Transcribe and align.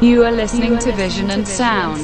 You 0.00 0.24
are 0.24 0.30
listening 0.30 0.78
to 0.78 0.92
Vision 0.92 1.28
and 1.30 1.46
Sound. 1.46 2.02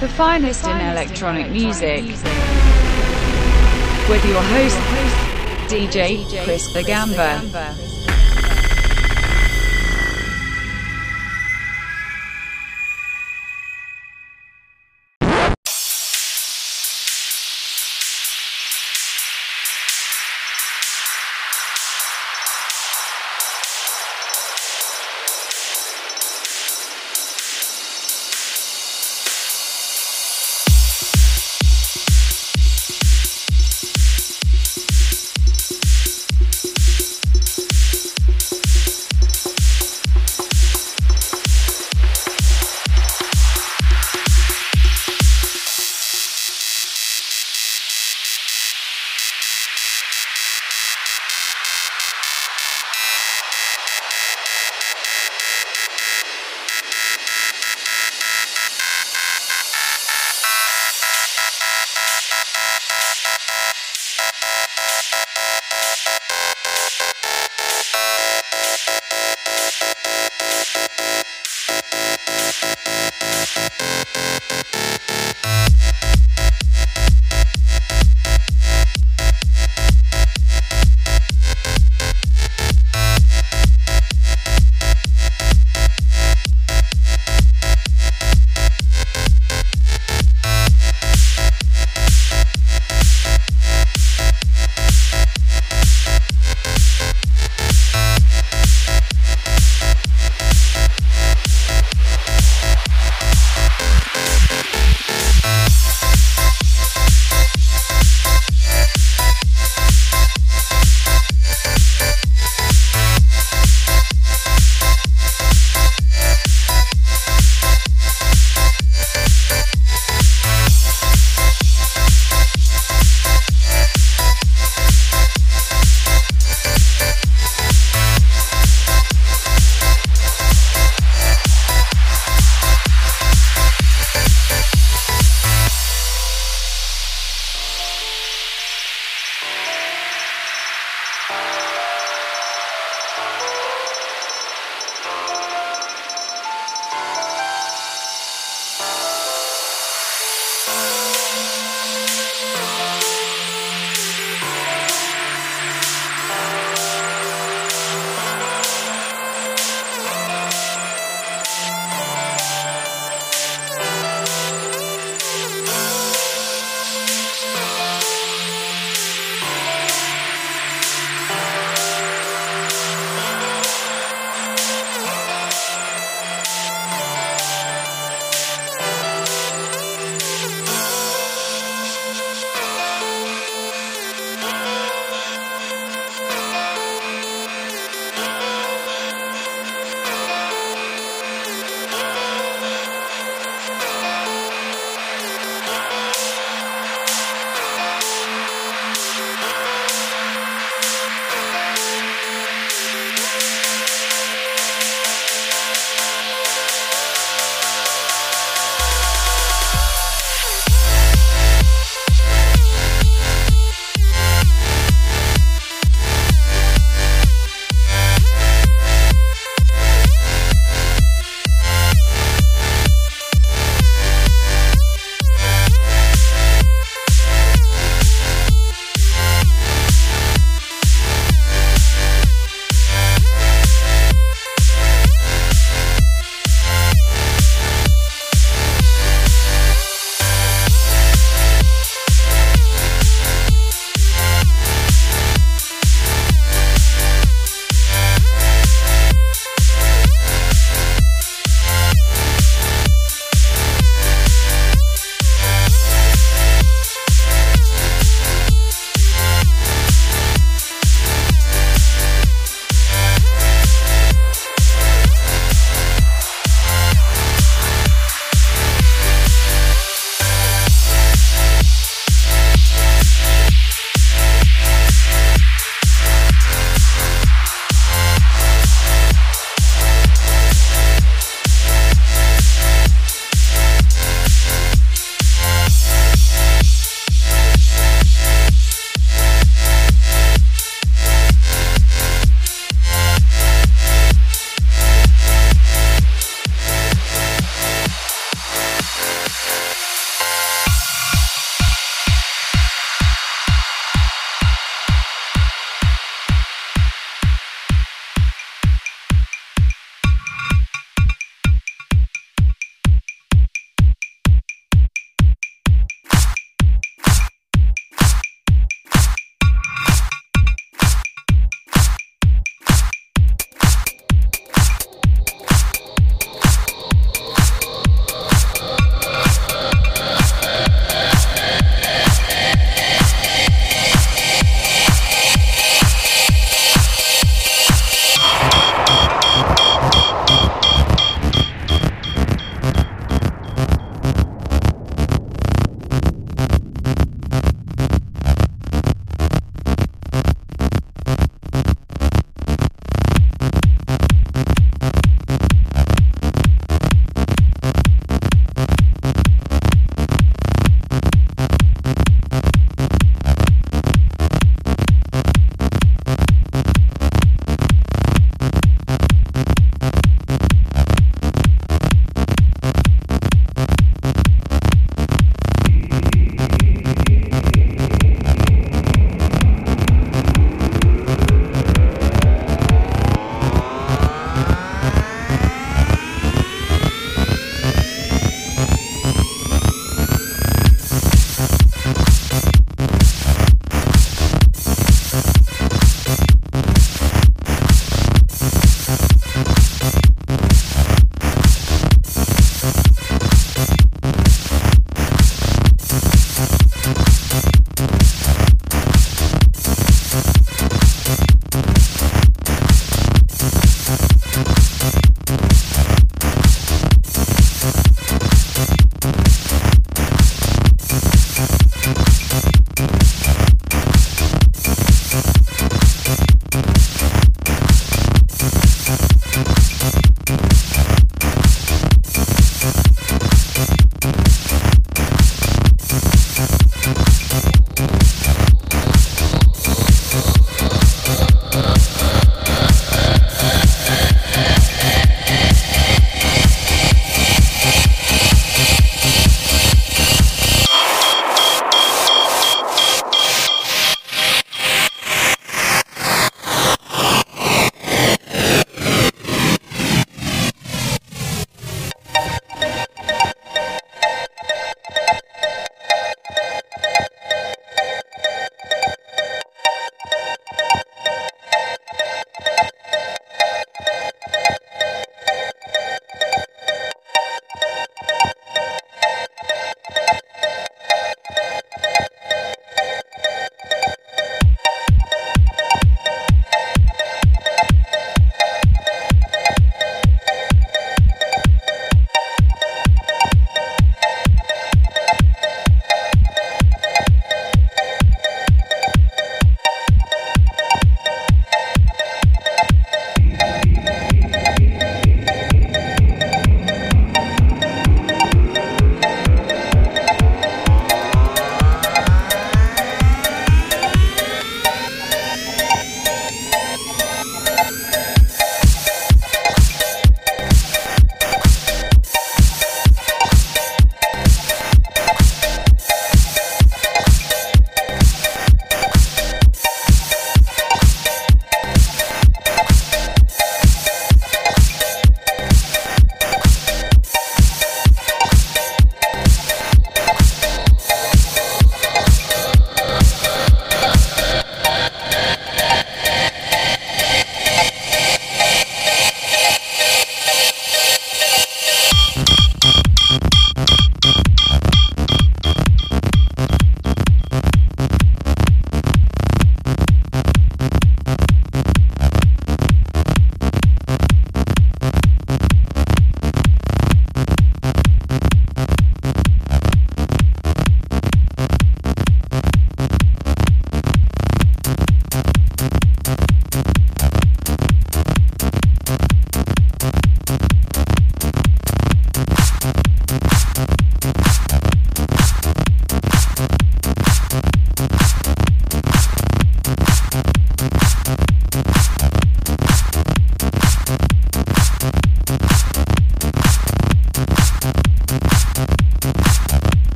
The 0.00 0.08
finest 0.08 0.64
in 0.66 0.80
electronic 0.80 1.48
music. 1.52 2.02
With 4.10 4.24
your 4.26 4.42
host, 4.42 4.78
DJ 5.70 6.44
Chris 6.44 6.72
the 6.72 6.82
Gamba. 6.82 7.95